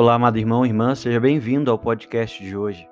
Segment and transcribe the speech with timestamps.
[0.00, 2.88] Olá, amado irmão e irmã, seja bem-vindo ao podcast de hoje.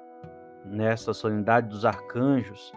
[0.62, 2.70] Nesta solenidade dos arcanjos,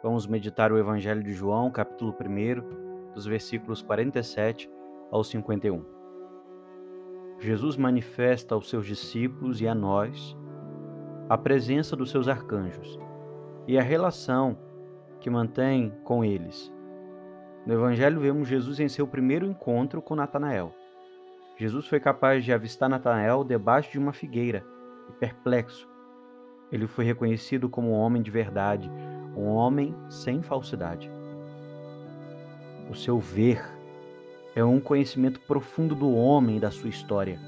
[0.00, 4.70] vamos meditar o Evangelho de João, capítulo 1, dos versículos 47
[5.10, 5.84] ao 51.
[7.40, 10.38] Jesus manifesta aos seus discípulos e a nós
[11.28, 13.00] a presença dos seus arcanjos
[13.66, 14.56] e a relação
[15.18, 16.72] que mantém com eles.
[17.66, 20.72] No Evangelho, vemos Jesus em seu primeiro encontro com Natanael.
[21.62, 24.66] Jesus foi capaz de avistar Natanael debaixo de uma figueira
[25.08, 25.88] e perplexo.
[26.72, 28.90] Ele foi reconhecido como um homem de verdade,
[29.36, 31.08] um homem sem falsidade.
[32.90, 33.64] O seu ver
[34.56, 37.38] é um conhecimento profundo do homem e da sua história.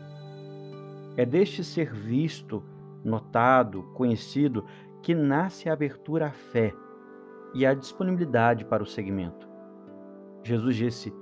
[1.17, 2.63] É deste ser visto,
[3.03, 4.65] notado, conhecido,
[5.03, 6.73] que nasce a abertura à fé
[7.53, 9.49] e a disponibilidade para o seguimento.
[10.45, 11.13] Jesus disse: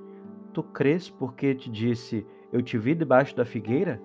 [0.52, 4.00] Tu crês porque te disse, eu te vi debaixo da figueira?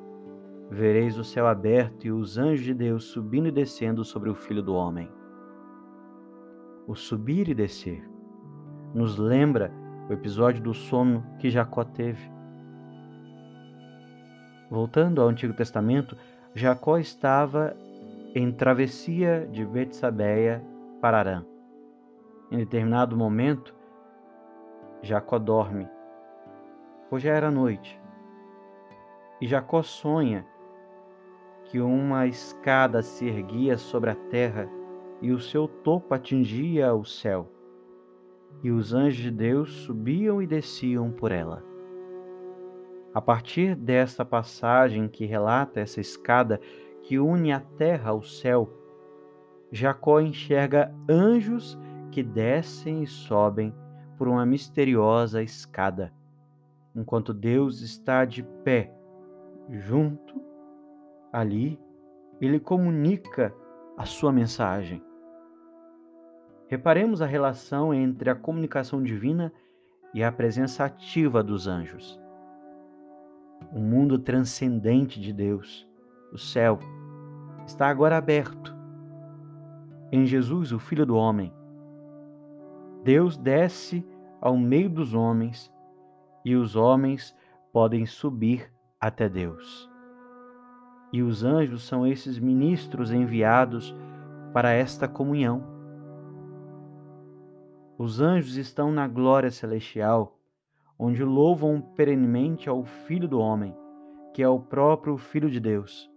[0.69, 4.63] Vereis o céu aberto e os anjos de Deus subindo e descendo sobre o Filho
[4.63, 5.09] do Homem.
[6.87, 8.03] O subir e descer
[8.93, 9.71] nos lembra
[10.09, 12.31] o episódio do sono que Jacó teve.
[14.69, 16.17] Voltando ao Antigo Testamento,
[16.53, 17.75] Jacó estava
[18.33, 20.63] em travessia de Betsabeia
[21.01, 21.45] para Arã.
[22.51, 23.75] Em determinado momento,
[25.01, 25.87] Jacó dorme,
[27.09, 27.99] pois já era noite.
[29.39, 30.45] E Jacó sonha
[31.65, 34.69] que uma escada se erguia sobre a terra
[35.21, 37.51] e o seu topo atingia o céu,
[38.63, 41.63] e os anjos de Deus subiam e desciam por ela.
[43.13, 46.59] A partir desta passagem que relata essa escada
[47.01, 48.69] que une a terra ao céu,
[49.71, 51.77] Jacó enxerga anjos
[52.11, 53.73] que descem e sobem
[54.17, 56.13] por uma misteriosa escada,
[56.95, 58.96] enquanto Deus está de pé
[59.69, 60.41] junto,
[61.31, 61.79] ali,
[62.39, 63.53] ele comunica
[63.97, 65.03] a sua mensagem.
[66.67, 69.51] Reparemos a relação entre a comunicação divina
[70.13, 72.19] e a presença ativa dos anjos.
[73.71, 75.87] O mundo transcendente de Deus,
[76.31, 76.79] o céu,
[77.65, 78.75] está agora aberto.
[80.11, 81.53] Em Jesus, o Filho do Homem,
[83.03, 84.05] Deus desce
[84.39, 85.73] ao meio dos homens
[86.43, 87.35] e os homens
[87.71, 89.89] podem subir até Deus.
[91.13, 93.95] E os anjos são esses ministros enviados
[94.53, 95.63] para esta comunhão.
[97.97, 100.37] Os anjos estão na glória celestial,
[100.99, 103.75] onde louvam perenemente ao Filho do Homem,
[104.33, 106.11] que é o próprio Filho de Deus.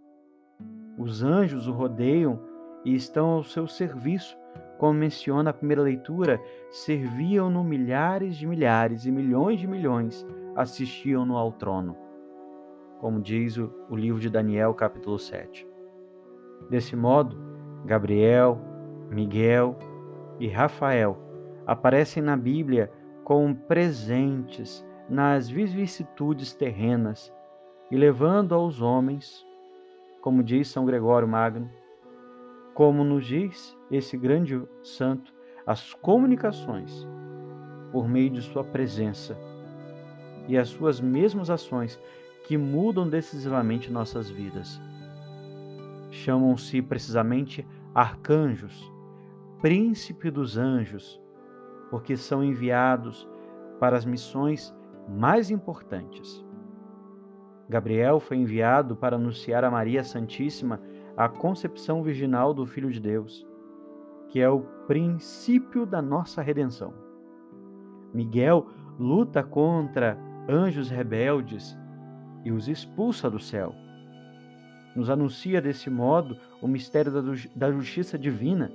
[0.99, 2.41] Os anjos o rodeiam
[2.85, 4.37] e estão ao seu serviço,
[4.79, 10.27] como menciona a primeira leitura, serviam-no milhares de milhares e milhões de milhões
[10.57, 12.10] assistiam-no ao trono
[13.01, 15.67] como diz o, o livro de Daniel, capítulo 7.
[16.69, 17.37] Desse modo,
[17.85, 18.59] Gabriel,
[19.11, 19.77] Miguel
[20.39, 21.17] e Rafael
[21.67, 22.93] aparecem na Bíblia
[23.25, 27.33] como presentes nas vicissitudes terrenas
[27.91, 29.45] e levando aos homens,
[30.21, 31.71] como diz São Gregório Magno,
[32.75, 35.35] como nos diz esse grande santo,
[35.67, 37.09] as comunicações
[37.91, 39.37] por meio de sua presença
[40.47, 42.01] e as suas mesmas ações
[42.45, 44.81] que mudam decisivamente nossas vidas.
[46.11, 48.93] Chamam-se precisamente arcanjos,
[49.61, 51.21] príncipe dos anjos,
[51.91, 53.29] porque são enviados
[53.79, 54.75] para as missões
[55.09, 56.45] mais importantes.
[57.69, 60.81] Gabriel foi enviado para anunciar a Maria Santíssima
[61.17, 63.47] a concepção virginal do Filho de Deus,
[64.29, 66.93] que é o princípio da nossa redenção.
[68.13, 68.67] Miguel
[68.99, 70.19] luta contra
[70.49, 71.79] anjos rebeldes
[72.45, 73.75] e os expulsa do céu.
[74.95, 77.13] Nos anuncia desse modo o mistério
[77.55, 78.71] da justiça divina,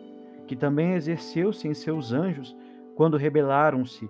[0.47, 2.55] que também exerceu-se em seus anjos
[2.95, 4.09] quando rebelaram-se,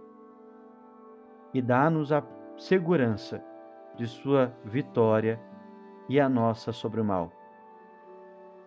[1.54, 2.24] e dá-nos a
[2.58, 3.44] segurança
[3.98, 5.40] de sua vitória
[6.08, 7.32] e a nossa sobre o mal.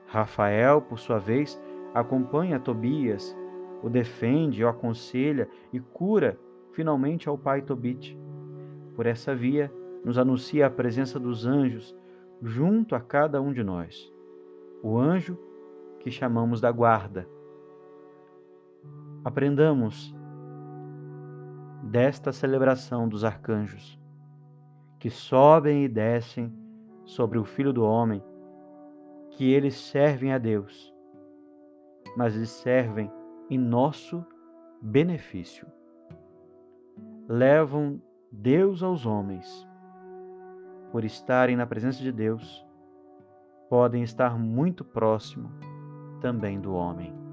[0.06, 1.60] Rafael, por sua vez,
[1.94, 3.36] acompanha Tobias,
[3.82, 6.38] o defende, o aconselha e cura
[6.72, 8.18] finalmente ao pai Tobit.
[8.96, 9.70] Por essa via,
[10.04, 11.96] nos anuncia a presença dos anjos
[12.40, 14.12] junto a cada um de nós.
[14.82, 15.38] O anjo
[16.00, 17.28] que chamamos da guarda.
[19.24, 20.14] Aprendamos
[21.82, 23.98] desta celebração dos arcanjos,
[24.98, 26.52] que sobem e descem
[27.04, 28.22] sobre o Filho do Homem,
[29.30, 30.94] que eles servem a Deus,
[32.16, 33.10] mas eles servem
[33.50, 34.24] em nosso
[34.80, 35.66] benefício.
[37.28, 38.00] Levam
[38.30, 39.67] Deus aos homens
[40.90, 42.66] por estarem na presença de Deus
[43.68, 45.50] podem estar muito próximo
[46.20, 47.27] também do homem.